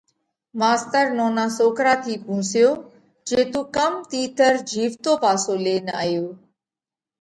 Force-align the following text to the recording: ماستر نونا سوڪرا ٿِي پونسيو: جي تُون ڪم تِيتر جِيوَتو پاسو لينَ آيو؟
ماستر 0.59 1.05
نونا 1.17 1.45
سوڪرا 1.57 1.93
ٿِي 2.03 2.13
پونسيو: 2.25 2.71
جي 3.27 3.41
تُون 3.51 3.65
ڪم 3.75 3.93
تِيتر 4.09 4.53
جِيوَتو 4.69 5.11
پاسو 5.23 5.51
لينَ 5.65 5.85
آيو؟ 6.01 6.25